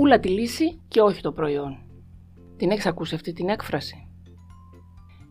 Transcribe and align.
Πούλα 0.00 0.20
τη 0.20 0.28
λύση 0.28 0.80
και 0.88 1.00
όχι 1.00 1.20
το 1.20 1.32
προϊόν. 1.32 1.78
Την 2.56 2.70
έχεις 2.70 2.86
ακούσει 2.86 3.14
αυτή 3.14 3.32
την 3.32 3.48
έκφραση; 3.48 4.08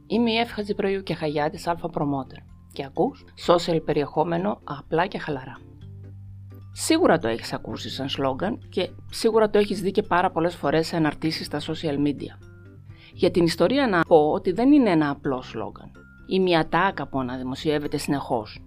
Είμαι 0.07 0.31
η 0.31 0.37
Εύχατζη 0.37 0.75
Προϊού 0.75 1.03
και 1.03 1.13
Χαγιάτης 1.13 1.67
Αλφα 1.67 1.89
Promoter 1.93 2.43
και 2.73 2.85
ακούς 2.85 3.25
social 3.47 3.79
περιεχόμενο 3.85 4.61
απλά 4.63 5.07
και 5.07 5.17
χαλαρά. 5.17 5.57
Σίγουρα 6.71 7.19
το 7.19 7.27
έχεις 7.27 7.53
ακούσει 7.53 7.89
σαν 7.89 8.09
σλόγγαν 8.09 8.59
και 8.69 8.89
σίγουρα 9.11 9.49
το 9.49 9.57
έχεις 9.57 9.81
δει 9.81 9.91
και 9.91 10.03
πάρα 10.03 10.31
πολλές 10.31 10.55
φορές 10.55 10.87
σε 10.87 10.95
αναρτήσεις 10.95 11.45
στα 11.45 11.59
social 11.59 12.07
media. 12.07 12.37
Για 13.13 13.31
την 13.31 13.43
ιστορία 13.43 13.87
να 13.87 14.01
πω 14.01 14.31
ότι 14.31 14.51
δεν 14.51 14.71
είναι 14.71 14.89
ένα 14.89 15.09
απλό 15.09 15.41
σλόγγαν 15.41 15.91
ή 16.27 16.39
μια 16.39 16.67
ατάκα 16.67 17.07
που 17.07 17.19
αναδημοσιεύεται 17.19 17.97
συνεχώς. 17.97 18.59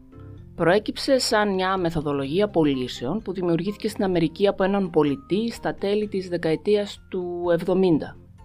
Προέκυψε 0.55 1.19
σαν 1.19 1.55
μια 1.55 1.77
μεθοδολογία 1.77 2.49
πωλήσεων 2.49 3.23
που 3.23 3.33
δημιουργήθηκε 3.33 3.89
στην 3.89 4.05
Αμερική 4.05 4.49
από 4.49 4.65
έναν 4.65 4.91
πωλητή 4.91 5.51
στα 5.51 5.75
τέλη 5.75 6.09
της 6.09 6.29
δεκαετίας 6.29 7.01
του 7.09 7.45
70. 7.65 7.75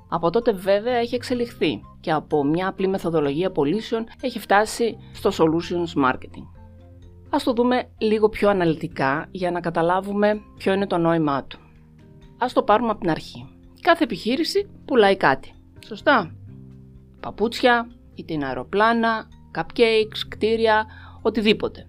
Από 0.09 0.29
τότε 0.29 0.51
βέβαια 0.51 0.95
έχει 0.95 1.15
εξελιχθεί 1.15 1.81
και 1.99 2.11
από 2.11 2.43
μια 2.43 2.67
απλή 2.67 2.87
μεθοδολογία 2.87 3.51
πωλήσεων 3.51 4.05
έχει 4.21 4.39
φτάσει 4.39 4.97
στο 5.13 5.29
solutions 5.33 6.05
marketing. 6.05 6.47
Ας 7.29 7.43
το 7.43 7.53
δούμε 7.53 7.89
λίγο 7.97 8.29
πιο 8.29 8.49
αναλυτικά 8.49 9.27
για 9.31 9.51
να 9.51 9.59
καταλάβουμε 9.59 10.41
ποιο 10.57 10.73
είναι 10.73 10.87
το 10.87 10.97
νόημά 10.97 11.43
του. 11.43 11.59
Ας 12.37 12.53
το 12.53 12.63
πάρουμε 12.63 12.89
από 12.89 12.99
την 12.99 13.09
αρχή. 13.09 13.49
Κάθε 13.81 14.03
επιχείρηση 14.03 14.69
πουλάει 14.85 15.17
κάτι. 15.17 15.53
Σωστά. 15.85 16.35
Παπούτσια, 17.19 17.87
είτε 18.15 18.33
είναι 18.33 18.45
αεροπλάνα, 18.45 19.27
cupcakes, 19.57 20.27
κτίρια, 20.27 20.85
οτιδήποτε. 21.21 21.87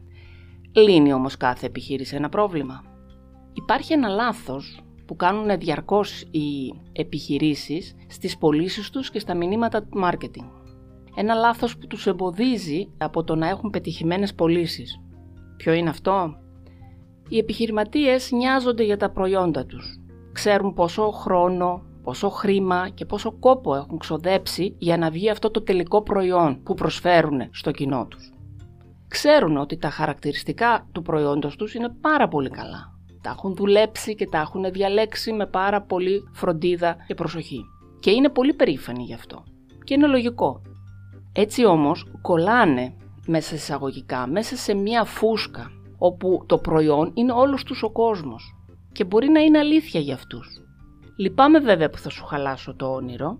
Λύνει 0.72 1.12
όμως 1.12 1.36
κάθε 1.36 1.66
επιχείρηση 1.66 2.16
ένα 2.16 2.28
πρόβλημα. 2.28 2.82
Υπάρχει 3.52 3.92
ένα 3.92 4.08
λάθος 4.08 4.80
που 5.06 5.16
κάνουν 5.16 5.58
διαρκώς 5.58 6.20
οι 6.20 6.74
επιχειρήσεις 6.92 7.94
στις 8.08 8.38
πωλήσεις 8.38 8.90
τους 8.90 9.10
και 9.10 9.18
στα 9.18 9.34
μηνύματα 9.34 9.82
του 9.82 10.00
marketing. 10.04 10.50
Ένα 11.14 11.34
λάθος 11.34 11.78
που 11.78 11.86
τους 11.86 12.06
εμποδίζει 12.06 12.88
από 12.98 13.24
το 13.24 13.34
να 13.34 13.48
έχουν 13.48 13.70
πετυχημένες 13.70 14.34
πωλήσεις. 14.34 15.00
Ποιο 15.56 15.72
είναι 15.72 15.88
αυτό; 15.88 16.36
Οι 17.28 17.38
επιχειρηματίες 17.38 18.30
νοιάζονται 18.32 18.82
για 18.84 18.96
τα 18.96 19.10
προϊόντα 19.10 19.66
τους. 19.66 20.00
Ξέρουν 20.32 20.74
πόσο 20.74 21.10
χρόνο, 21.10 21.82
πόσο 22.02 22.28
χρήμα 22.28 22.88
και 22.88 23.04
πόσο 23.04 23.32
κόπο 23.38 23.74
έχουν 23.74 23.98
ξοδέψει 23.98 24.74
για 24.78 24.96
να 24.96 25.10
βγει 25.10 25.30
αυτό 25.30 25.50
το 25.50 25.62
τελικό 25.62 26.02
προϊόν 26.02 26.62
που 26.62 26.74
προσφέρουν 26.74 27.40
στο 27.50 27.70
κοινό 27.70 28.06
τους. 28.06 28.32
Ξέρουν 29.08 29.56
ότι 29.56 29.76
τα 29.76 29.90
χαρακτηριστικά 29.90 30.88
του 30.92 31.02
προϊόντος 31.02 31.56
τους 31.56 31.74
είναι 31.74 31.88
πάρα 32.00 32.28
πολύ 32.28 32.50
καλά. 32.50 32.92
Τα 33.22 33.30
έχουν 33.30 33.54
δουλέψει 33.54 34.14
και 34.14 34.26
τα 34.26 34.38
έχουν 34.38 34.72
διαλέξει 34.72 35.32
με 35.32 35.46
πάρα 35.46 35.82
πολύ 35.82 36.22
φροντίδα 36.32 36.96
και 37.06 37.14
προσοχή. 37.14 37.60
Και 38.00 38.10
είναι 38.10 38.28
πολύ 38.28 38.54
περήφανοι 38.54 39.02
γι' 39.02 39.14
αυτό. 39.14 39.44
Και 39.84 39.94
είναι 39.94 40.06
λογικό. 40.06 40.62
Έτσι 41.32 41.64
όμως 41.64 42.06
κολλάνε 42.22 42.96
μέσα 43.26 43.54
εισαγωγικά, 43.54 44.26
μέσα 44.26 44.56
σε 44.56 44.74
μία 44.74 45.04
φούσκα, 45.04 45.70
όπου 45.98 46.44
το 46.46 46.58
προϊόν 46.58 47.10
είναι 47.14 47.32
όλος 47.32 47.64
τους 47.64 47.82
ο 47.82 47.90
κόσμος. 47.90 48.54
Και 48.92 49.04
μπορεί 49.04 49.28
να 49.28 49.40
είναι 49.40 49.58
αλήθεια 49.58 50.00
για 50.00 50.14
αυτούς. 50.14 50.60
Λυπάμαι 51.16 51.58
βέβαια 51.58 51.90
που 51.90 51.98
θα 51.98 52.10
σου 52.10 52.24
χαλάσω 52.24 52.74
το 52.74 52.86
όνειρο, 52.92 53.38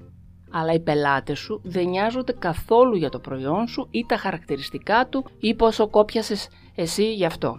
αλλά 0.50 0.72
οι 0.72 0.80
πελάτες 0.80 1.38
σου 1.38 1.60
δεν 1.64 1.88
νοιάζονται 1.88 2.32
καθόλου 2.32 2.96
για 2.96 3.08
το 3.08 3.18
προϊόν 3.18 3.66
σου 3.66 3.88
ή 3.90 4.04
τα 4.08 4.16
χαρακτηριστικά 4.16 5.06
του 5.08 5.24
ή 5.38 5.54
πόσο 5.54 5.88
κόπιασες 5.88 6.48
εσύ 6.74 7.14
γι' 7.14 7.24
αυτό. 7.24 7.58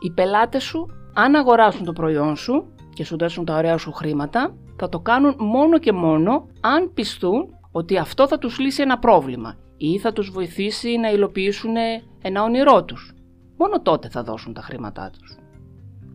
Οι 0.00 0.10
πελάτες 0.10 0.62
σου, 0.62 0.86
αν 1.14 1.34
αγοράσουν 1.34 1.84
το 1.84 1.92
προϊόν 1.92 2.36
σου 2.36 2.72
και 2.94 3.04
σου 3.04 3.16
δώσουν 3.18 3.44
τα 3.44 3.56
ωραία 3.56 3.76
σου 3.76 3.92
χρήματα, 3.92 4.56
θα 4.76 4.88
το 4.88 5.00
κάνουν 5.00 5.34
μόνο 5.38 5.78
και 5.78 5.92
μόνο 5.92 6.46
αν 6.60 6.92
πιστούν 6.94 7.48
ότι 7.70 7.98
αυτό 7.98 8.28
θα 8.28 8.38
τους 8.38 8.58
λύσει 8.58 8.82
ένα 8.82 8.98
πρόβλημα 8.98 9.56
ή 9.76 9.98
θα 9.98 10.12
τους 10.12 10.30
βοηθήσει 10.30 10.96
να 10.96 11.10
υλοποιήσουν 11.10 11.74
ένα 12.22 12.42
όνειρό 12.42 12.84
τους. 12.84 13.14
Μόνο 13.58 13.82
τότε 13.82 14.08
θα 14.08 14.22
δώσουν 14.22 14.52
τα 14.52 14.60
χρήματά 14.60 15.10
τους. 15.10 15.45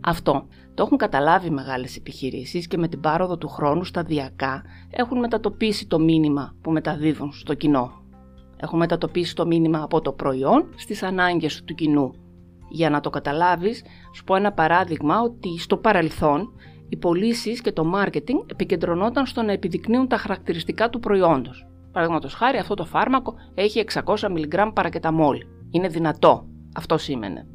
Αυτό 0.02 0.48
το 0.74 0.84
έχουν 0.84 0.98
καταλάβει 0.98 1.50
μεγάλες 1.50 1.96
επιχειρήσεις 1.96 2.68
και 2.68 2.78
με 2.78 2.88
την 2.88 3.00
πάροδο 3.00 3.38
του 3.38 3.48
χρόνου 3.48 3.84
σταδιακά 3.84 4.64
έχουν 4.90 5.20
μετατοπίσει 5.20 5.88
το 5.88 6.00
μήνυμα 6.00 6.56
που 6.62 6.72
μεταδίδουν 6.72 7.32
στο 7.32 7.54
κοινό. 7.54 7.92
Έχουν 8.58 8.80
μετατοπίσει 8.80 9.36
το 9.36 9.46
μήνυμα 9.46 9.84
από 9.84 10.02
το 10.02 10.12
προϊόν 10.12 10.66
στις 10.76 11.04
ανάγκες 11.04 11.64
του 11.64 11.74
κοινού. 11.74 12.14
Για 12.70 12.90
να 12.90 13.00
το 13.00 13.10
καταλάβεις, 13.10 13.84
σου 14.16 14.24
πω 14.24 14.36
ένα 14.36 14.52
παράδειγμα 14.52 15.22
ότι 15.22 15.60
στο 15.60 15.78
παρελθόν 15.78 16.54
οι 16.90 16.98
πωλήσεις 16.98 17.62
και 17.62 17.72
το 17.72 17.92
marketing 17.96 18.52
επικεντρωνόταν 18.52 19.26
στο 19.26 19.42
να 19.42 19.52
επιδεικνύουν 19.52 20.08
τα 20.08 20.18
χαρακτηριστικά 20.18 20.90
του 20.90 21.00
προϊόντος. 21.00 21.68
Παραδείγματος 21.92 22.34
χάρη, 22.34 22.58
αυτό 22.58 22.74
το 22.74 22.86
φάρμακο 22.86 23.34
έχει 23.54 23.84
600 23.94 24.16
mg 24.16 24.72
παρακεταμόλ. 24.74 25.38
Είναι 25.72 25.88
δυνατό. 25.88 26.48
Αυτό 26.76 26.98
σήμαινε. 26.98 27.48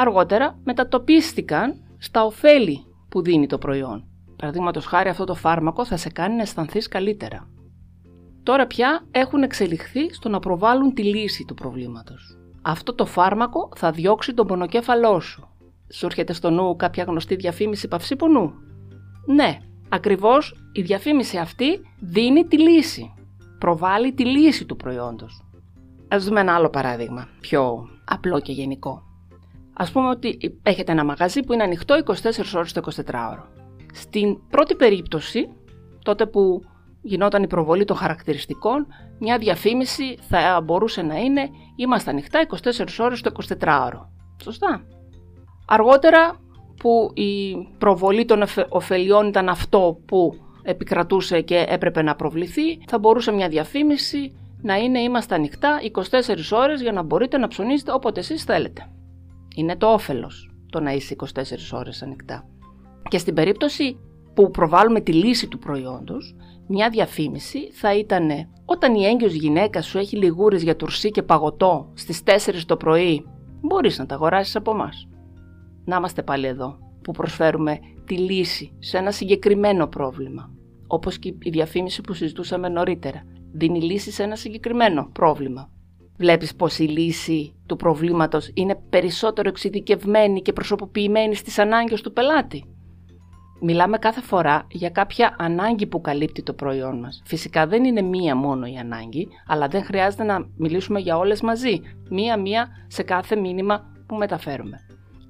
Αργότερα 0.00 0.58
μετατοπίστηκαν 0.64 1.74
στα 1.98 2.24
ωφέλη 2.24 2.84
που 3.08 3.22
δίνει 3.22 3.46
το 3.46 3.58
προϊόν. 3.58 4.04
Παραδείγματος 4.36 4.86
χάρη, 4.86 5.08
αυτό 5.08 5.24
το 5.24 5.34
φάρμακο 5.34 5.84
θα 5.84 5.96
σε 5.96 6.08
κάνει 6.08 6.34
να 6.34 6.42
αισθανθείς 6.42 6.88
καλύτερα. 6.88 7.48
Τώρα 8.42 8.66
πια 8.66 9.06
έχουν 9.10 9.42
εξελιχθεί 9.42 10.14
στο 10.14 10.28
να 10.28 10.38
προβάλλουν 10.38 10.94
τη 10.94 11.04
λύση 11.04 11.44
του 11.44 11.54
προβλήματος. 11.54 12.38
Αυτό 12.62 12.94
το 12.94 13.06
φάρμακο 13.06 13.68
θα 13.76 13.90
διώξει 13.90 14.34
τον 14.34 14.46
πονοκέφαλό 14.46 15.20
σου. 15.20 15.48
Σου 15.92 16.06
έρχεται 16.06 16.32
στο 16.32 16.50
νου 16.50 16.76
κάποια 16.76 17.04
γνωστή 17.04 17.34
διαφήμιση 17.34 17.88
παυσίπονου; 17.88 18.52
Ναι, 19.26 19.58
ακριβώς 19.88 20.54
η 20.72 20.82
διαφήμιση 20.82 21.38
αυτή 21.38 21.80
δίνει 21.98 22.44
τη 22.44 22.58
λύση. 22.58 23.14
Προβάλλει 23.58 24.12
τη 24.12 24.24
λύση 24.24 24.64
του 24.64 24.76
προϊόντος. 24.76 25.44
Ας 26.08 26.24
δούμε 26.24 26.40
ένα 26.40 26.54
άλλο 26.54 26.70
παράδειγμα, 26.70 27.28
πιο 27.40 27.88
απλό 28.04 28.40
και 28.40 28.52
γενικό. 28.52 29.07
Ας 29.80 29.90
πούμε 29.90 30.08
ότι 30.08 30.60
έχετε 30.62 30.92
ένα 30.92 31.04
μαγαζί 31.04 31.42
που 31.42 31.52
είναι 31.52 31.62
ανοιχτό 31.62 32.02
24 32.06 32.14
ώρες 32.54 32.72
το 32.72 32.80
24ωρο. 33.06 33.42
Στην 33.92 34.38
πρώτη 34.50 34.74
περίπτωση, 34.74 35.48
τότε 36.04 36.26
που 36.26 36.62
γινόταν 37.02 37.42
η 37.42 37.46
προβολή 37.46 37.84
των 37.84 37.96
χαρακτηριστικών, 37.96 38.86
μια 39.18 39.38
διαφήμιση 39.38 40.18
θα 40.28 40.60
μπορούσε 40.64 41.02
να 41.02 41.16
είναι 41.16 41.48
«Είμαστε 41.76 42.10
ανοιχτά 42.10 42.46
24 42.62 42.86
ώρες 42.98 43.20
το 43.20 43.30
24ωρο». 43.60 44.06
Σωστά. 44.42 44.84
Αργότερα 45.66 46.40
που 46.76 47.10
η 47.14 47.54
προβολή 47.78 48.24
των 48.24 48.42
ωφελιών 48.68 49.26
ήταν 49.26 49.48
αυτό 49.48 50.00
που 50.06 50.34
επικρατούσε 50.62 51.40
και 51.40 51.64
έπρεπε 51.68 52.02
να 52.02 52.14
προβληθεί, 52.14 52.78
θα 52.86 52.98
μπορούσε 52.98 53.32
μια 53.32 53.48
διαφήμιση 53.48 54.36
να 54.62 54.76
είναι 54.76 55.00
«Είμαστε 55.00 55.34
ανοιχτά 55.34 55.80
24 55.92 56.58
ώρες 56.58 56.80
για 56.80 56.92
να 56.92 57.02
μπορείτε 57.02 57.38
να 57.38 57.48
ψωνίσετε 57.48 57.92
όποτε 57.92 58.20
εσείς 58.20 58.44
θέλετε». 58.44 58.90
Είναι 59.58 59.76
το 59.76 59.92
όφελος 59.92 60.50
το 60.70 60.80
να 60.80 60.92
είσαι 60.92 61.16
24 61.18 61.24
ώρες 61.72 62.02
ανοιχτά. 62.02 62.48
Και 63.08 63.18
στην 63.18 63.34
περίπτωση 63.34 63.98
που 64.34 64.50
προβάλλουμε 64.50 65.00
τη 65.00 65.12
λύση 65.12 65.48
του 65.48 65.58
προϊόντος, 65.58 66.36
μια 66.66 66.90
διαφήμιση 66.90 67.70
θα 67.72 67.94
ήταν 67.94 68.28
όταν 68.64 68.94
η 68.94 69.04
έγκυος 69.04 69.32
γυναίκα 69.32 69.82
σου 69.82 69.98
έχει 69.98 70.16
λιγούρες 70.16 70.62
για 70.62 70.76
τουρσί 70.76 71.10
και 71.10 71.22
παγωτό 71.22 71.92
στις 71.94 72.22
4 72.24 72.64
το 72.66 72.76
πρωί, 72.76 73.26
μπορείς 73.60 73.98
να 73.98 74.06
τα 74.06 74.14
αγοράσεις 74.14 74.56
από 74.56 74.70
εμάς. 74.70 75.08
Να 75.84 75.96
είμαστε 75.96 76.22
πάλι 76.22 76.46
εδώ, 76.46 76.78
που 77.02 77.12
προσφέρουμε 77.12 77.78
τη 78.04 78.18
λύση 78.18 78.76
σε 78.78 78.98
ένα 78.98 79.10
συγκεκριμένο 79.10 79.86
πρόβλημα. 79.86 80.50
Όπως 80.86 81.18
και 81.18 81.34
η 81.42 81.50
διαφήμιση 81.50 82.00
που 82.00 82.12
συζητούσαμε 82.12 82.68
νωρίτερα. 82.68 83.22
Δίνει 83.52 83.82
λύση 83.82 84.10
σε 84.10 84.22
ένα 84.22 84.36
συγκεκριμένο 84.36 85.10
πρόβλημα. 85.12 85.70
Βλέπεις 86.18 86.54
πως 86.54 86.78
η 86.78 86.84
λύση 86.84 87.54
του 87.66 87.76
προβλήματος 87.76 88.50
είναι 88.54 88.80
περισσότερο 88.90 89.48
εξειδικευμένη 89.48 90.42
και 90.42 90.52
προσωποποιημένη 90.52 91.34
στις 91.34 91.58
ανάγκες 91.58 92.00
του 92.00 92.12
πελάτη; 92.12 92.64
Μιλάμε 93.60 93.98
κάθε 93.98 94.20
φορά 94.20 94.66
για 94.70 94.90
κάποια 94.90 95.36
ανάγκη 95.38 95.86
που 95.86 96.00
καλύπτει 96.00 96.42
το 96.42 96.52
προϊόν 96.52 96.98
μας. 96.98 97.22
Φυσικά 97.24 97.66
δεν 97.66 97.84
είναι 97.84 98.02
μία 98.02 98.36
μόνο 98.36 98.66
η 98.66 98.76
ανάγκη, 98.76 99.28
αλλά 99.46 99.68
δεν 99.68 99.84
χρειάζεται 99.84 100.24
να 100.24 100.46
μιλήσουμε 100.56 101.00
για 101.00 101.18
όλες 101.18 101.40
μαζί. 101.40 101.80
Μία-μία 102.10 102.68
σε 102.86 103.02
κάθε 103.02 103.36
μήνυμα 103.36 103.92
που 104.06 104.16
μεταφέρουμε. 104.16 104.76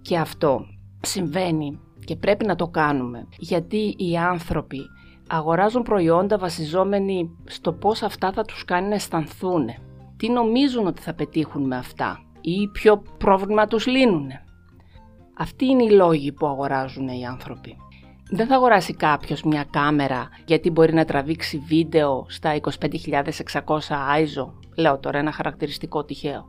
Και 0.03 0.19
αυτό 0.19 0.67
συμβαίνει 1.01 1.81
και 2.05 2.17
πρέπει 2.17 2.47
να 2.47 2.55
το 2.55 2.69
κάνουμε, 2.69 3.29
γιατί 3.39 3.95
οι 3.99 4.17
άνθρωποι 4.17 4.79
αγοράζουν 5.29 5.83
προϊόντα 5.83 6.39
βασιζόμενοι 6.39 7.31
στο 7.45 7.73
πώς 7.73 8.03
αυτά 8.03 8.33
θα 8.33 8.45
τους 8.45 8.65
κάνει 8.65 8.89
να 8.89 8.95
αισθανθούν 8.95 9.69
τι 10.19 10.31
νομίζουν 10.31 10.87
ότι 10.87 11.03
θα 11.03 11.15
πετύχουν 11.15 11.67
με 11.67 11.77
αυτά 11.77 12.23
ή 12.41 12.69
ποιο 12.73 13.03
πρόβλημα 13.19 13.67
τους 13.67 13.87
λύνουν. 13.87 14.29
Αυτοί 15.39 15.67
είναι 15.67 15.85
οι 15.85 15.91
λόγοι 15.91 16.33
που 16.33 16.47
αγοράζουν 16.47 17.09
οι 17.09 17.27
άνθρωποι. 17.27 17.77
Δεν 18.31 18.47
θα 18.47 18.55
αγοράσει 18.55 18.95
κάποιος 18.95 19.43
μια 19.43 19.65
κάμερα 19.71 20.29
γιατί 20.45 20.71
μπορεί 20.71 20.95
να 20.95 21.05
τραβήξει 21.05 21.59
βίντεο 21.59 22.27
στα 22.29 22.61
25.600 22.61 23.23
ISO, 24.21 24.53
λέω 24.77 24.99
τώρα 24.99 25.19
ένα 25.19 25.33
χαρακτηριστικό 25.33 26.05
τυχαίο. 26.05 26.45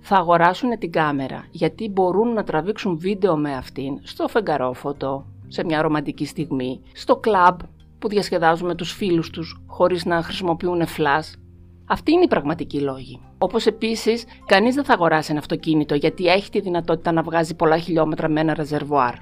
Θα 0.00 0.16
αγοράσουν 0.16 0.78
την 0.78 0.92
κάμερα 0.92 1.46
γιατί 1.50 1.88
μπορούν 1.88 2.32
να 2.32 2.44
τραβήξουν 2.44 2.98
βίντεο 2.98 3.36
με 3.36 3.54
αυτήν 3.56 3.98
στο 4.02 4.28
φεγγαρόφωτο, 4.28 5.26
σε 5.48 5.64
μια 5.64 5.82
ρομαντική 5.82 6.26
στιγμή, 6.26 6.80
στο 6.92 7.16
κλαμπ 7.16 7.58
που 7.98 8.08
διασκεδάζουν 8.08 8.66
με 8.66 8.74
τους 8.74 8.92
φίλους 8.92 9.30
τους 9.30 9.62
χωρίς 9.66 10.04
να 10.04 10.22
χρησιμοποιούν 10.22 10.86
φλάς. 10.86 11.36
Αυτή 11.88 12.12
είναι 12.12 12.24
η 12.24 12.28
πραγματική 12.28 12.80
λόγη. 12.80 13.20
Όπως 13.38 13.66
επίσης, 13.66 14.24
κανείς 14.46 14.74
δεν 14.74 14.84
θα 14.84 14.92
αγοράσει 14.92 15.30
ένα 15.30 15.40
αυτοκίνητο 15.40 15.94
γιατί 15.94 16.26
έχει 16.26 16.50
τη 16.50 16.60
δυνατότητα 16.60 17.12
να 17.12 17.22
βγάζει 17.22 17.54
πολλά 17.54 17.78
χιλιόμετρα 17.78 18.28
με 18.28 18.40
ένα 18.40 18.54
ρεζερβουάρ. 18.54 19.14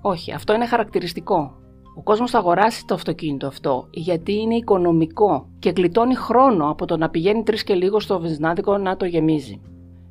Όχι, 0.00 0.32
αυτό 0.32 0.54
είναι 0.54 0.66
χαρακτηριστικό. 0.66 1.54
Ο 1.96 2.02
κόσμος 2.02 2.30
θα 2.30 2.38
αγοράσει 2.38 2.84
το 2.86 2.94
αυτοκίνητο 2.94 3.46
αυτό 3.46 3.88
γιατί 3.90 4.32
είναι 4.32 4.54
οικονομικό 4.54 5.48
και 5.58 5.72
γλιτώνει 5.76 6.14
χρόνο 6.14 6.70
από 6.70 6.86
το 6.86 6.96
να 6.96 7.10
πηγαίνει 7.10 7.42
τρεις 7.42 7.64
και 7.64 7.74
λίγο 7.74 8.00
στο 8.00 8.20
βενζινάδικο 8.20 8.78
να 8.78 8.96
το 8.96 9.04
γεμίζει. 9.04 9.60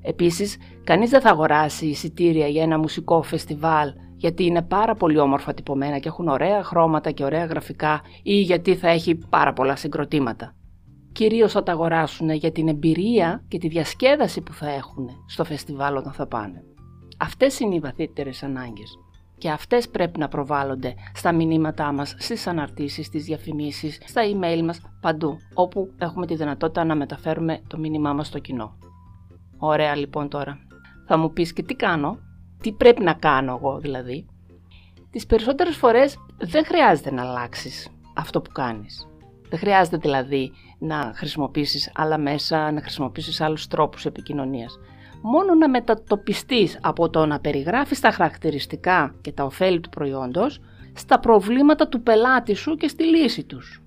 Επίσης, 0.01 0.57
κανείς 0.83 1.09
δεν 1.09 1.21
θα 1.21 1.29
αγοράσει 1.29 1.85
εισιτήρια 1.85 2.47
για 2.47 2.63
ένα 2.63 2.79
μουσικό 2.79 3.21
φεστιβάλ 3.21 3.93
γιατί 4.15 4.45
είναι 4.45 4.61
πάρα 4.61 4.95
πολύ 4.95 5.19
όμορφα 5.19 5.53
τυπωμένα 5.53 5.97
και 5.97 6.07
έχουν 6.07 6.27
ωραία 6.27 6.63
χρώματα 6.63 7.11
και 7.11 7.23
ωραία 7.23 7.45
γραφικά 7.45 8.01
ή 8.23 8.33
γιατί 8.33 8.75
θα 8.75 8.89
έχει 8.89 9.15
πάρα 9.29 9.53
πολλά 9.53 9.75
συγκροτήματα. 9.75 10.55
Κυρίως 11.15 11.51
θα 11.51 11.63
τα 11.63 11.71
αγοράσουν 11.71 12.29
για 12.29 12.51
την 12.51 12.67
εμπειρία 12.67 13.43
και 13.47 13.57
τη 13.57 13.67
διασκέδαση 13.67 14.41
που 14.41 14.53
θα 14.53 14.69
έχουν 14.69 15.09
στο 15.27 15.43
φεστιβάλ 15.43 15.95
όταν 15.95 16.13
θα 16.13 16.27
πάνε. 16.27 16.63
Αυτές 17.17 17.59
είναι 17.59 17.75
οι 17.75 17.79
βαθύτερες 17.79 18.43
ανάγκες 18.43 18.97
και 19.37 19.49
αυτές 19.49 19.89
πρέπει 19.89 20.19
να 20.19 20.27
προβάλλονται 20.27 20.93
στα 21.13 21.31
μηνύματά 21.31 21.91
μας, 21.91 22.15
στις 22.17 22.47
αναρτήσεις, 22.47 23.05
στις 23.05 23.23
διαφημίσεις, 23.23 23.99
στα 24.05 24.21
email 24.21 24.61
μας, 24.63 24.81
παντού, 25.01 25.37
όπου 25.53 25.93
έχουμε 25.97 26.25
τη 26.25 26.35
δυνατότητα 26.35 26.83
να 26.83 26.95
μεταφέρουμε 26.95 27.61
το 27.67 27.77
μήνυμά 27.77 28.13
μας 28.13 28.27
στο 28.27 28.39
κοινό. 28.39 28.77
Ωραία 29.57 29.95
λοιπόν 29.95 30.29
τώρα. 30.29 30.57
Θα 31.07 31.17
μου 31.17 31.33
πεις 31.33 31.53
και 31.53 31.63
τι 31.63 31.73
κάνω, 31.73 32.17
τι 32.61 32.71
πρέπει 32.71 33.03
να 33.03 33.13
κάνω 33.13 33.55
εγώ 33.55 33.79
δηλαδή. 33.79 34.25
Τις 35.11 35.25
περισσότερες 35.25 35.75
φορές 35.75 36.17
δεν 36.37 36.65
χρειάζεται 36.65 37.11
να 37.11 37.21
αλλάξεις 37.21 37.89
αυτό 38.15 38.41
που 38.41 38.51
κάνεις. 38.51 39.07
Δεν 39.55 39.63
χρειάζεται 39.63 39.97
δηλαδή 39.97 40.51
να 40.79 41.11
χρησιμοποιήσεις 41.15 41.91
άλλα 41.95 42.17
μέσα, 42.17 42.71
να 42.71 42.81
χρησιμοποιήσεις 42.81 43.41
άλλους 43.41 43.67
τρόπους 43.67 44.05
επικοινωνίας 44.05 44.79
μόνο 45.21 45.53
να 45.53 45.69
μετατοπιστείς 45.69 46.79
από 46.81 47.09
το 47.09 47.25
να 47.25 47.39
περιγράφεις 47.39 47.99
τα 47.99 48.11
χαρακτηριστικά 48.11 49.15
και 49.21 49.31
τα 49.31 49.43
ωφέλη 49.43 49.79
του 49.79 49.89
προϊόντος 49.89 50.59
στα 50.93 51.19
προβλήματα 51.19 51.87
του 51.87 52.01
πελάτη 52.01 52.53
σου 52.53 52.75
και 52.75 52.87
στη 52.87 53.03
λύση 53.03 53.43
τους. 53.43 53.83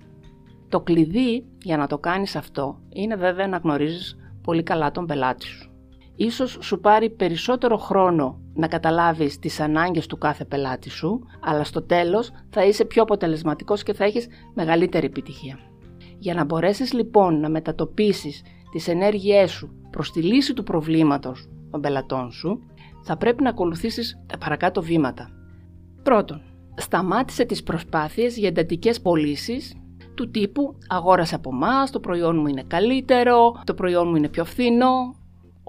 Το 0.69 0.79
κλειδί 0.79 1.45
για 1.61 1.77
να 1.77 1.87
το 1.87 1.97
κάνεις 1.97 2.35
αυτό 2.35 2.79
είναι 2.89 3.15
βέβαια 3.15 3.47
να 3.47 3.57
γνωρίζεις 3.57 4.17
πολύ 4.43 4.63
καλά 4.63 4.91
τον 4.91 5.05
πελάτη 5.05 5.45
σου. 5.45 5.68
Ίσως 6.21 6.57
σου 6.61 6.79
πάρει 6.79 7.09
περισσότερο 7.09 7.77
χρόνο 7.77 8.39
να 8.53 8.67
καταλάβεις 8.67 9.39
τις 9.39 9.59
ανάγκες 9.59 10.07
του 10.07 10.17
κάθε 10.17 10.45
πελάτη 10.45 10.89
σου, 10.89 11.19
αλλά 11.41 11.63
στο 11.63 11.81
τέλος 11.81 12.31
θα 12.49 12.65
είσαι 12.65 12.85
πιο 12.85 13.01
αποτελεσματικός 13.01 13.83
και 13.83 13.93
θα 13.93 14.03
έχεις 14.03 14.27
μεγαλύτερη 14.53 15.05
επιτυχία. 15.05 15.59
Για 16.17 16.33
να 16.33 16.43
μπορέσεις 16.43 16.93
λοιπόν 16.93 17.39
να 17.39 17.49
μετατοπίσεις 17.49 18.41
τις 18.71 18.87
ενέργειές 18.87 19.51
σου 19.51 19.69
προς 19.89 20.11
τη 20.11 20.21
λύση 20.21 20.53
του 20.53 20.63
προβλήματος 20.63 21.49
των 21.71 21.81
πελατών 21.81 22.31
σου, 22.31 22.59
θα 23.03 23.17
πρέπει 23.17 23.43
να 23.43 23.49
ακολουθήσεις 23.49 24.23
τα 24.25 24.37
παρακάτω 24.37 24.81
βήματα. 24.81 25.29
Πρώτον, 26.03 26.41
σταμάτησε 26.75 27.45
τις 27.45 27.63
προσπάθειες 27.63 28.37
για 28.37 28.47
εντατικές 28.47 29.01
πωλήσεις 29.01 29.75
του 30.15 30.31
τύπου 30.31 30.77
«αγόρασε 30.87 31.35
από 31.35 31.49
εμάς, 31.53 31.91
το 31.91 31.99
προϊόν 31.99 32.39
μου 32.39 32.47
είναι 32.47 32.63
καλύτερο, 32.67 33.61
το 33.63 33.73
προϊόν 33.73 34.07
μου 34.07 34.15
είναι 34.15 34.29
πιο 34.29 34.45
φθηνό». 34.45 35.17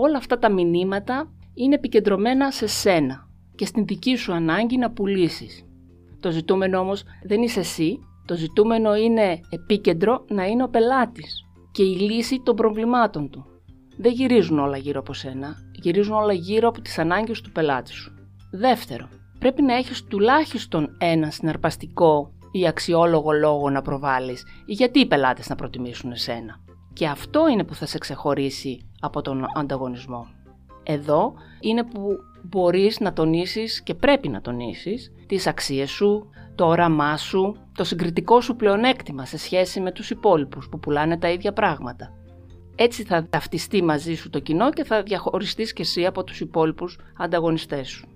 Όλα 0.03 0.17
αυτά 0.17 0.39
τα 0.39 0.51
μηνύματα 0.51 1.33
είναι 1.55 1.75
επικεντρωμένα 1.75 2.51
σε 2.51 2.67
σένα 2.67 3.29
και 3.55 3.67
στην 3.67 3.87
δική 3.87 4.17
σου 4.17 4.33
ανάγκη 4.33 4.77
να 4.77 4.91
πουλήσεις. 4.91 5.65
Το 6.21 6.31
ζητούμενο 6.31 6.79
όμως 6.79 7.03
δεν 7.23 7.43
είσαι 7.43 7.61
εσύ, 7.61 7.99
το 8.25 8.35
ζητούμενο 8.35 8.97
είναι 8.97 9.41
επίκεντρο 9.51 10.25
να 10.29 10.47
είναι 10.47 10.63
ο 10.63 10.69
πελάτης 10.69 11.45
και 11.73 11.83
η 11.83 11.97
λύση 11.97 12.43
των 12.45 12.57
προβλημάτων 12.57 13.31
του. 13.31 13.45
Δεν 13.97 14.13
γυρίζουν 14.13 14.59
όλα 14.59 14.77
γύρω 14.77 15.01
από 15.01 15.13
σένα, 15.13 15.57
γυρίζουν 15.73 16.15
όλα 16.15 16.33
γύρω 16.33 16.69
από 16.69 16.81
τις 16.81 16.99
ανάγκες 16.99 17.41
του 17.41 17.53
πελάτη 17.53 17.93
σου. 17.93 18.15
Δεύτερο, 18.51 19.09
πρέπει 19.39 19.63
να 19.63 19.75
έχεις 19.75 20.05
τουλάχιστον 20.05 20.97
ένα 20.99 21.31
συναρπαστικό 21.31 22.33
ή 22.51 22.67
αξιόλογο 22.67 23.33
λόγο 23.33 23.71
να 23.71 23.83
προβάλλεις 23.83 24.45
γιατί 24.67 25.01
οι 25.01 25.07
πελάτες 25.07 25.49
να 25.49 25.55
προτιμήσουν 25.55 26.11
εσένα. 26.11 26.70
Και 26.93 27.07
αυτό 27.07 27.49
είναι 27.49 27.65
που 27.65 27.75
θα 27.75 27.87
σε 27.87 27.99
ξεχωρίσει 27.99 28.91
από 29.01 29.23
τον 29.23 29.45
ανταγωνισμό. 29.55 30.27
Εδώ 30.83 31.33
είναι 31.61 31.85
που 31.85 32.09
μπορείς 32.43 33.01
να 33.01 33.13
τονίσεις 33.13 33.83
και 33.83 33.95
πρέπει 33.95 34.29
να 34.29 34.41
τονίσεις 34.41 35.13
τις 35.27 35.47
αξίες 35.47 35.91
σου, 35.91 36.31
το 36.55 36.67
όραμά 36.67 37.17
σου, 37.17 37.57
το 37.75 37.85
συγκριτικό 37.85 38.41
σου 38.41 38.57
πλεονέκτημα 38.57 39.25
σε 39.25 39.39
σχέση 39.39 39.81
με 39.81 39.93
τους 39.93 40.11
υπόλοιπους 40.11 40.69
που 40.69 40.79
πουλάνε 40.79 41.19
τα 41.19 41.31
ίδια 41.31 41.53
πράγματα. 41.53 42.13
Έτσι 42.75 43.05
θα 43.05 43.27
ταυτιστεί 43.31 43.83
μαζί 43.83 44.15
σου 44.15 44.31
το 44.31 44.39
κοινό 44.39 44.71
και 44.71 44.85
θα 44.85 45.03
διαχωριστείς 45.03 45.73
και 45.73 45.83
εσύ 45.83 46.07
από 46.07 46.25
τους 46.25 46.41
υπόλοιπους 46.41 46.99
ανταγωνιστές 47.17 47.89
σου. 47.89 48.09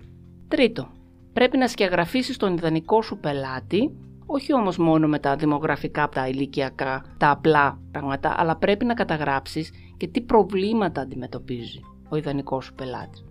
Τρίτο, 0.48 0.88
πρέπει 1.32 1.56
να 1.56 1.68
σκιαγραφίσεις 1.68 2.36
τον 2.36 2.56
ιδανικό 2.56 3.02
σου 3.02 3.18
πελάτη, 3.18 3.90
όχι 4.34 4.54
όμως 4.54 4.76
μόνο 4.76 5.08
με 5.08 5.18
τα 5.18 5.36
δημογραφικά, 5.36 6.08
τα 6.08 6.28
ηλικιακά, 6.28 7.04
τα 7.18 7.30
απλά 7.30 7.80
πράγματα, 7.90 8.34
αλλά 8.36 8.56
πρέπει 8.56 8.84
να 8.84 8.94
καταγράψεις 8.94 9.70
και 9.96 10.06
τι 10.06 10.20
προβλήματα 10.20 11.00
αντιμετωπίζει 11.00 11.80
ο 12.08 12.16
ιδανικός 12.16 12.64
σου 12.64 12.74
πελάτης. 12.74 13.24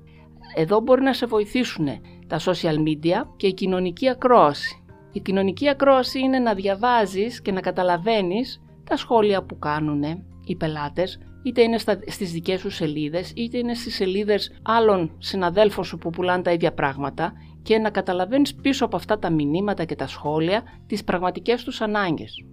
Εδώ 0.55 0.79
μπορεί 0.79 1.01
να 1.01 1.13
σε 1.13 1.25
βοηθήσουν 1.25 1.87
τα 2.27 2.39
social 2.39 2.77
media 2.87 3.27
και 3.37 3.47
η 3.47 3.53
κοινωνική 3.53 4.09
ακρόαση. 4.09 4.83
Η 5.11 5.19
κοινωνική 5.19 5.69
ακρόαση 5.69 6.19
είναι 6.19 6.39
να 6.39 6.53
διαβάζεις 6.53 7.41
και 7.41 7.51
να 7.51 7.61
καταλαβαίνεις 7.61 8.61
τα 8.83 8.97
σχόλια 8.97 9.43
που 9.43 9.59
κάνουν 9.59 10.03
οι 10.45 10.55
πελάτες, 10.55 11.19
είτε 11.43 11.61
είναι 11.61 11.77
στα, 11.77 11.99
στις 12.07 12.31
δικές 12.31 12.59
σου 12.59 12.69
σελίδες, 12.69 13.31
είτε 13.35 13.57
είναι 13.57 13.73
στις 13.73 13.95
σελίδες 13.95 14.59
άλλων 14.61 15.11
συναδέλφων 15.17 15.83
σου 15.83 15.97
που 15.97 16.09
πουλάνε 16.09 16.43
τα 16.43 16.51
ίδια 16.51 16.73
πράγματα 16.73 17.33
και 17.63 17.77
να 17.77 17.89
καταλαβαίνεις 17.89 18.55
πίσω 18.55 18.85
από 18.85 18.95
αυτά 18.95 19.19
τα 19.19 19.29
μηνύματα 19.29 19.85
και 19.85 19.95
τα 19.95 20.07
σχόλια 20.07 20.63
τις 20.87 21.03
πραγματικές 21.03 21.63
τους 21.63 21.81
ανάγκες. 21.81 22.45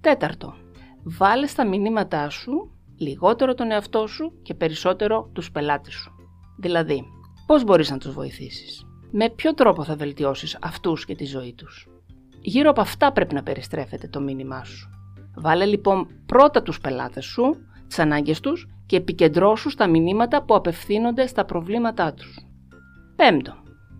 Τέταρτο, 0.00 0.54
βάλε 1.02 1.46
στα 1.46 1.66
μηνύματά 1.66 2.28
σου 2.28 2.70
λιγότερο 2.98 3.54
τον 3.54 3.70
εαυτό 3.70 4.06
σου 4.06 4.32
και 4.42 4.54
περισσότερο 4.54 5.30
τους 5.32 5.50
πελάτες 5.50 5.94
σου. 5.94 6.12
Δηλαδή, 6.58 7.04
πώς 7.46 7.64
μπορείς 7.64 7.90
να 7.90 7.98
τους 7.98 8.12
βοηθήσεις; 8.12 8.86
Με 9.10 9.30
ποιο 9.30 9.54
τρόπο 9.54 9.84
θα 9.84 9.96
βελτιώσεις 9.96 10.58
αυτούς 10.60 11.04
και 11.04 11.14
τη 11.14 11.24
ζωή 11.24 11.54
τους; 11.54 11.88
Γύρω 12.40 12.70
από 12.70 12.80
αυτά 12.80 13.12
πρέπει 13.12 13.34
να 13.34 13.42
περιστρέφεται 13.42 14.08
το 14.08 14.20
μήνυμά 14.20 14.64
σου. 14.64 14.90
Βάλε 15.36 15.64
λοιπόν 15.64 16.08
πρώτα 16.26 16.62
τους 16.62 16.80
πελάτες 16.80 17.24
σου, 17.24 17.56
τις 17.86 17.98
ανάγκες 17.98 18.40
τους 18.40 18.68
και 18.86 18.96
επικεντρώσου 18.96 19.70
στα 19.70 19.86
μηνύματα 19.86 20.42
που 20.42 20.54
απευθύνονται 20.54 21.26
στα 21.26 21.44
προβλήματά 21.44 22.14
τους. 22.14 22.46
Πέμπτο, 23.16 23.54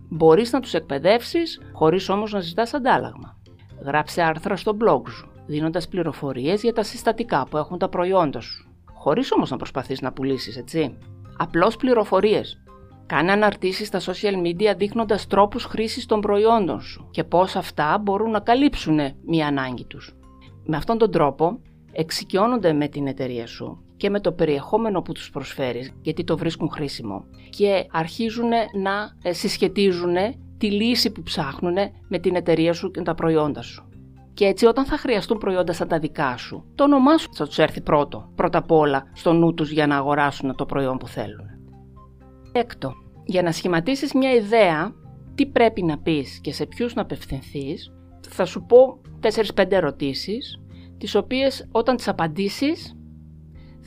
μπορείς 0.09 0.51
να 0.51 0.59
τους 0.59 0.73
εκπαιδεύσεις 0.73 1.61
χωρίς 1.73 2.09
όμως 2.09 2.31
να 2.31 2.39
ζητάς 2.39 2.73
αντάλλαγμα. 2.73 3.37
Γράψε 3.85 4.21
άρθρα 4.21 4.55
στο 4.55 4.77
blog 4.81 5.01
σου, 5.09 5.31
δίνοντας 5.45 5.87
πληροφορίες 5.87 6.61
για 6.61 6.73
τα 6.73 6.83
συστατικά 6.83 7.47
που 7.49 7.57
έχουν 7.57 7.77
τα 7.77 7.89
προϊόντα 7.89 8.39
σου. 8.39 8.71
Χωρίς 8.93 9.31
όμως 9.31 9.49
να 9.49 9.57
προσπαθείς 9.57 10.01
να 10.01 10.11
πουλήσεις, 10.11 10.57
έτσι. 10.57 10.97
Απλώς 11.37 11.77
πληροφορίες, 11.77 12.61
Κάνε 13.07 13.31
αναρτήσεις 13.31 13.87
στα 13.87 13.99
social 13.99 14.45
media 14.45 14.75
δείχνοντας 14.77 15.27
τρόπους 15.27 15.65
χρήσης 15.65 16.05
των 16.05 16.21
προϊόντων 16.21 16.81
σου 16.81 17.07
και 17.11 17.23
πώς 17.23 17.55
αυτά 17.55 17.97
μπορούν 17.97 18.31
να 18.31 18.39
καλύψουν 18.39 18.99
μία 19.25 19.47
ανάγκη 19.47 19.85
τους. 19.85 20.15
Με 20.65 20.77
αυτόν 20.77 20.97
τον 20.97 21.11
τρόπο 21.11 21.59
εξοικειώνονται 21.91 22.73
με 22.73 22.87
την 22.87 23.07
εταιρεία 23.07 23.47
σου 23.47 23.83
και 23.97 24.09
με 24.09 24.19
το 24.19 24.31
περιεχόμενο 24.31 25.01
που 25.01 25.11
τους 25.11 25.29
προσφέρεις 25.29 25.93
γιατί 26.01 26.23
το 26.23 26.37
βρίσκουν 26.37 26.69
χρήσιμο 26.69 27.25
και 27.49 27.87
αρχίζουν 27.91 28.49
να 28.81 29.15
ε, 29.21 29.33
συσχετίζουν 29.33 30.15
τη 30.57 30.71
λύση 30.71 31.11
που 31.11 31.23
ψάχνουν 31.23 31.75
με 32.07 32.19
την 32.19 32.35
εταιρεία 32.35 32.73
σου 32.73 32.91
και 32.91 33.01
τα 33.01 33.15
προϊόντα 33.15 33.61
σου. 33.61 33.89
Και 34.33 34.45
έτσι 34.45 34.65
όταν 34.65 34.85
θα 34.85 34.97
χρειαστούν 34.97 35.37
προϊόντα 35.37 35.73
σαν 35.73 35.87
τα 35.87 35.99
δικά 35.99 36.37
σου, 36.37 36.65
το 36.75 36.83
όνομά 36.83 37.17
σου 37.17 37.29
θα 37.33 37.47
τους 37.47 37.57
έρθει 37.57 37.81
πρώτο, 37.81 38.31
πρώτα 38.35 38.57
απ' 38.57 38.71
όλα 38.71 39.11
στο 39.13 39.33
νου 39.33 39.53
τους 39.53 39.71
για 39.71 39.87
να 39.87 39.97
αγοράσουν 39.97 40.55
το 40.55 40.65
προϊόν 40.65 40.97
που 40.97 41.07
θέλουν. 41.07 41.45
Έκτο, 42.51 42.93
για 43.25 43.41
να 43.41 43.51
σχηματίσεις 43.51 44.13
μια 44.13 44.33
ιδέα 44.33 44.93
τι 45.35 45.45
πρέπει 45.45 45.83
να 45.83 45.97
πεις 45.97 46.39
και 46.41 46.53
σε 46.53 46.65
ποιους 46.65 46.93
να 46.93 47.01
απευθυνθείς, 47.01 47.93
θα 48.29 48.45
σου 48.45 48.65
πω 48.65 49.01
4-5 49.55 49.71
ερωτήσεις, 49.71 50.61
τις 50.97 51.15
οποίες 51.15 51.67
όταν 51.71 51.95
τις 51.95 52.07
απαντήσεις 52.07 52.96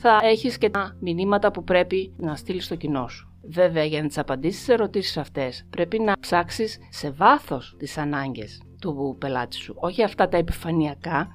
θα 0.01 0.19
έχεις 0.23 0.57
και 0.57 0.69
τα 0.69 0.95
μηνύματα 0.99 1.51
που 1.51 1.63
πρέπει 1.63 2.13
να 2.17 2.35
στείλεις 2.35 2.65
στο 2.65 2.75
κοινό 2.75 3.07
σου. 3.07 3.33
Βέβαια, 3.43 3.83
για 3.83 4.01
να 4.01 4.07
τις 4.07 4.17
απαντήσεις 4.17 4.63
σε 4.63 4.73
ερωτήσεις 4.73 5.17
αυτές, 5.17 5.65
πρέπει 5.69 5.99
να 5.99 6.13
ψάξεις 6.19 6.79
σε 6.89 7.11
βάθος 7.11 7.75
τις 7.77 7.97
ανάγκες 7.97 8.61
του 8.81 9.15
πελάτη 9.19 9.55
σου. 9.55 9.73
Όχι 9.77 10.03
αυτά 10.03 10.27
τα 10.27 10.37
επιφανειακά, 10.37 11.27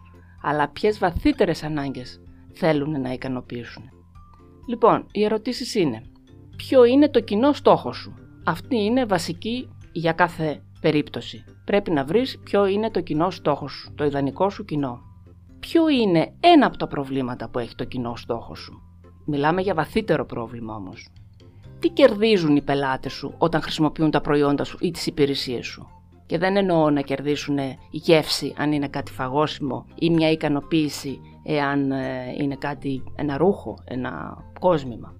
αλλά 0.42 0.68
ποιες 0.68 0.98
βαθύτερες 0.98 1.62
ανάγκες 1.62 2.20
θέλουν 2.52 3.00
να 3.00 3.12
ικανοποιήσουν. 3.12 3.82
Λοιπόν, 4.68 5.06
οι 5.12 5.24
ερωτήσεις 5.24 5.74
είναι 5.74 6.02
ποιο 6.56 6.84
είναι 6.84 7.08
το 7.08 7.20
κοινό 7.20 7.52
στόχο 7.52 7.92
σου; 7.92 8.14
Αυτή 8.44 8.76
είναι 8.76 9.04
βασική 9.04 9.68
για 9.92 10.12
κάθε 10.12 10.62
περίπτωση 10.80 11.44
πρέπει 11.66 11.90
να 11.90 12.04
βρεις 12.04 12.38
ποιο 12.38 12.66
είναι 12.66 12.90
το 12.90 13.00
κοινό 13.00 13.30
στόχο 13.30 13.68
σου, 13.68 13.92
το 13.94 14.04
ιδανικό 14.04 14.50
σου 14.50 14.64
κοινό. 14.64 15.00
Ποιο 15.68 15.88
είναι 15.88 16.32
ένα 16.40 16.66
από 16.66 16.76
τα 16.76 16.86
προβλήματα 16.86 17.48
που 17.48 17.58
έχει 17.58 17.74
το 17.74 17.84
κοινό 17.84 18.16
στόχο 18.16 18.54
σου. 18.54 18.82
Μιλάμε 19.26 19.60
για 19.60 19.74
βαθύτερο 19.74 20.26
πρόβλημα 20.26 20.74
όμως. 20.74 21.08
Τι 21.78 21.88
κερδίζουν 21.88 22.56
οι 22.56 22.62
πελάτες 22.62 23.12
σου 23.12 23.34
όταν 23.38 23.62
χρησιμοποιούν 23.62 24.10
τα 24.10 24.20
προϊόντα 24.20 24.64
σου 24.64 24.78
ή 24.80 24.90
τις 24.90 25.06
υπηρεσίες 25.06 25.66
σου; 25.66 25.86
Και 26.26 26.38
δεν 26.38 26.56
εννοώ 26.56 26.90
να 26.90 27.00
κερδίσουν 27.00 27.58
γεύση 27.90 28.54
αν 28.56 28.72
είναι 28.72 28.88
κάτι 28.88 29.12
φαγόσιμο 29.12 29.86
ή 29.98 30.10
μια 30.10 30.30
ικανοποίηση 30.30 31.20
εάν 31.44 31.90
ε, 31.90 32.34
είναι 32.40 32.56
κάτι, 32.56 33.02
ένα 33.16 33.36
ρούχο, 33.36 33.78
ένα 33.84 34.38
κόσμημα. 34.60 35.14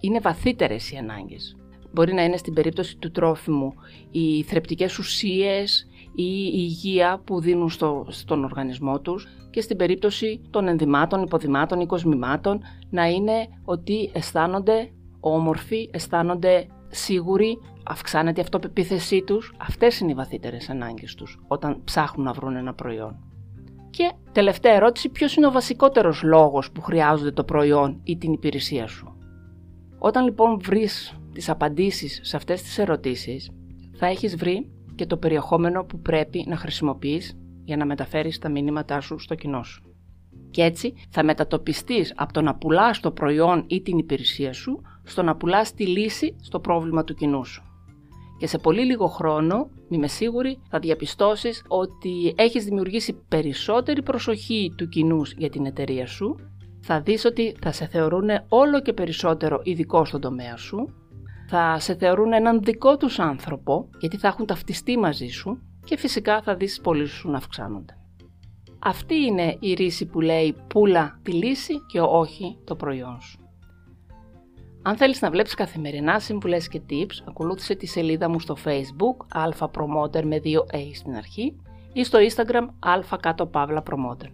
Είναι 0.00 0.20
βαθύτερες 0.20 0.90
οι 0.90 0.96
ανάγκες. 0.96 1.56
Μπορεί 1.92 2.12
να 2.12 2.24
είναι 2.24 2.36
στην 2.36 2.54
περίπτωση 2.54 2.96
του 2.96 3.10
τρόφιμου 3.10 3.74
οι 4.10 4.42
θρεπτικές 4.42 4.98
ουσίες 4.98 5.82
ή 5.82 5.87
η 6.14 6.50
υγεία 6.52 7.20
που 7.24 7.40
δίνουν 7.40 7.70
στο, 7.70 8.06
στον 8.08 8.44
οργανισμό 8.44 9.00
τους 9.00 9.26
και 9.50 9.60
στην 9.60 9.76
περίπτωση 9.76 10.40
των 10.50 10.68
ενδυμάτων, 10.68 11.22
υποδημάτων 11.22 11.80
ή 11.80 11.86
κοσμημάτων 11.86 12.60
να 12.90 13.06
είναι 13.06 13.48
ότι 13.64 14.10
αισθάνονται 14.12 14.92
όμορφοι, 15.20 15.88
αισθάνονται 15.92 16.66
σίγουροι, 16.88 17.58
αυξάνεται 17.84 18.40
η 18.40 18.42
αυτοπεποίθησή 18.42 19.22
τους. 19.22 19.54
Αυτές 19.58 20.00
είναι 20.00 20.10
οι 20.10 20.14
βαθύτερες 20.14 20.70
ανάγκες 20.70 21.14
τους 21.14 21.38
όταν 21.46 21.80
ψάχνουν 21.84 22.24
να 22.24 22.32
βρουν 22.32 22.56
ένα 22.56 22.74
προϊόν. 22.74 23.16
Και 23.90 24.12
τελευταία 24.32 24.74
ερώτηση, 24.74 25.08
ποιος 25.08 25.36
είναι 25.36 25.46
ο 25.46 25.50
βασικότερος 25.50 26.22
λόγος 26.22 26.70
που 26.72 26.80
χρειάζονται 26.80 27.32
το 27.32 27.44
προϊόν 27.44 28.00
ή 28.04 28.16
την 28.16 28.32
υπηρεσία 28.32 28.86
σου; 28.86 29.16
Όταν 29.98 30.24
λοιπόν 30.24 30.60
βρεις 30.60 31.18
τις 31.32 31.48
απαντήσεις 31.48 32.20
σε 32.22 32.36
αυτές 32.36 32.62
τις 32.62 32.78
ερωτήσεις, 32.78 33.50
θα 33.96 34.06
έχεις 34.06 34.36
βρει 34.36 34.70
και 34.98 35.06
το 35.06 35.16
περιεχόμενο 35.16 35.84
που 35.84 35.98
πρέπει 36.00 36.44
να 36.48 36.56
χρησιμοποιείς 36.56 37.38
για 37.64 37.76
να 37.76 37.86
μεταφέρεις 37.86 38.38
τα 38.38 38.48
μηνύματά 38.48 39.00
σου 39.00 39.18
στο 39.18 39.34
κοινό 39.34 39.62
σου. 39.62 39.82
Και 40.50 40.62
έτσι 40.62 40.94
θα 41.10 41.24
μετατοπιστείς 41.24 42.12
από 42.16 42.32
το 42.32 42.42
να 42.42 42.54
πουλάς 42.54 43.00
το 43.00 43.10
προϊόν 43.10 43.64
ή 43.66 43.82
την 43.82 43.98
υπηρεσία 43.98 44.52
σου 44.52 44.80
στο 45.04 45.22
να 45.22 45.36
πουλάς 45.36 45.74
τη 45.74 45.86
λύση 45.86 46.36
στο 46.40 46.60
πρόβλημα 46.60 47.04
του 47.04 47.14
κοινού 47.14 47.44
σου. 47.44 47.62
Και 48.38 48.46
σε 48.46 48.58
πολύ 48.58 48.84
λίγο 48.84 49.06
χρόνο, 49.06 49.70
είμαι 49.88 50.08
σίγουρη, 50.08 50.58
θα 50.68 50.78
διαπιστώσεις 50.78 51.64
ότι 51.68 52.34
έχεις 52.36 52.64
δημιουργήσει 52.64 53.12
περισσότερη 53.28 54.02
προσοχή 54.02 54.74
του 54.76 54.88
κοινού 54.88 55.22
για 55.36 55.50
την 55.50 55.66
εταιρεία 55.66 56.06
σου, 56.06 56.36
θα 56.80 57.00
δεις 57.00 57.24
ότι 57.24 57.56
θα 57.60 57.72
σε 57.72 57.86
θεωρούν 57.86 58.28
όλο 58.48 58.82
και 58.82 58.92
περισσότερο 58.92 59.60
ειδικό 59.62 60.04
στον 60.04 60.20
τομέα 60.20 60.56
σου, 60.56 60.94
θα 61.50 61.78
σε 61.78 61.94
θεωρούν 61.94 62.32
έναν 62.32 62.62
δικό 62.62 62.96
τους 62.96 63.18
άνθρωπο, 63.18 63.88
γιατί 63.98 64.16
θα 64.16 64.28
έχουν 64.28 64.46
ταυτιστεί 64.46 64.98
μαζί 64.98 65.26
σου 65.26 65.62
και 65.84 65.96
φυσικά 65.96 66.42
θα 66.42 66.56
δεις 66.56 66.68
τις 66.68 66.80
πωλήσεις 66.80 67.16
σου 67.16 67.30
να 67.30 67.36
αυξάνονται. 67.36 67.98
Αυτή 68.78 69.14
είναι 69.14 69.56
η 69.60 69.72
ρίση 69.72 70.06
που 70.06 70.20
λέει 70.20 70.56
πουλά 70.66 71.18
τη 71.22 71.32
λύση 71.32 71.74
και 71.86 72.00
όχι 72.00 72.58
το 72.64 72.74
προϊόν 72.76 73.20
σου. 73.20 73.38
Αν 74.82 74.96
θέλεις 74.96 75.20
να 75.20 75.30
βλέπεις 75.30 75.54
καθημερινά 75.54 76.18
συμβουλές 76.18 76.68
και 76.68 76.80
tips, 76.90 77.24
ακολούθησε 77.28 77.74
τη 77.74 77.86
σελίδα 77.86 78.28
μου 78.28 78.40
στο 78.40 78.56
facebook 78.64 79.44
alpha 79.44 79.66
promoter 79.66 80.22
με 80.24 80.40
2A 80.44 80.90
στην 80.94 81.14
αρχή 81.14 81.56
ή 81.92 82.04
στο 82.04 82.18
instagram 82.18 82.68
alpha 82.96 83.16
κάτω 83.20 83.46
παύλα 83.46 83.82
promoter. 83.90 84.28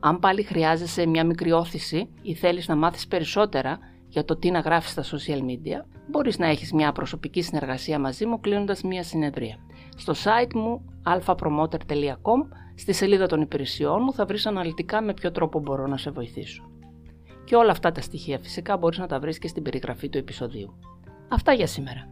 Αν 0.00 0.18
πάλι 0.18 0.42
χρειάζεσαι 0.42 1.06
μια 1.06 1.24
μικρή 1.24 1.52
όθηση 1.52 2.08
ή 2.22 2.34
θέλεις 2.34 2.68
να 2.68 2.76
μάθεις 2.76 3.06
περισσότερα 3.06 3.78
για 4.16 4.24
το 4.24 4.36
τι 4.36 4.50
να 4.50 4.60
γράφεις 4.60 4.90
στα 4.90 5.02
social 5.02 5.40
media, 5.40 5.84
μπορείς 6.10 6.38
να 6.38 6.46
έχεις 6.46 6.72
μια 6.72 6.92
προσωπική 6.92 7.42
συνεργασία 7.42 7.98
μαζί 7.98 8.26
μου 8.26 8.40
κλείνοντας 8.40 8.82
μια 8.82 9.02
συνεδρία. 9.02 9.56
Στο 9.96 10.12
site 10.12 10.54
μου 10.54 10.84
alphapromoter.com, 11.04 12.40
στη 12.74 12.92
σελίδα 12.92 13.26
των 13.26 13.40
υπηρεσιών 13.40 14.02
μου 14.02 14.12
θα 14.12 14.24
βρεις 14.24 14.46
αναλυτικά 14.46 15.02
με 15.02 15.14
ποιο 15.14 15.30
τρόπο 15.30 15.58
μπορώ 15.58 15.86
να 15.86 15.96
σε 15.96 16.10
βοηθήσω. 16.10 16.70
Και 17.44 17.56
όλα 17.56 17.70
αυτά 17.70 17.92
τα 17.92 18.00
στοιχεία 18.00 18.38
φυσικά 18.38 18.76
μπορείς 18.76 18.98
να 18.98 19.06
τα 19.06 19.20
βρεις 19.20 19.38
και 19.38 19.48
στην 19.48 19.62
περιγραφή 19.62 20.08
του 20.08 20.18
επεισοδίου. 20.18 20.78
Αυτά 21.28 21.52
για 21.52 21.66
σήμερα. 21.66 22.08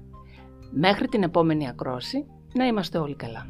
Μέχρι 0.70 1.08
την 1.08 1.22
επόμενη 1.22 1.68
ακρόση, 1.68 2.26
να 2.54 2.66
είμαστε 2.66 2.98
όλοι 2.98 3.14
καλά. 3.14 3.46